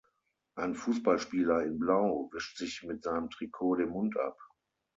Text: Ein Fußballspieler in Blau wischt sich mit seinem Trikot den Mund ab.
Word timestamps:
Ein 0.55 0.73
Fußballspieler 0.73 1.61
in 1.63 1.77
Blau 1.77 2.31
wischt 2.33 2.57
sich 2.57 2.81
mit 2.81 3.03
seinem 3.03 3.29
Trikot 3.29 3.75
den 3.75 3.89
Mund 3.89 4.19
ab. 4.19 4.35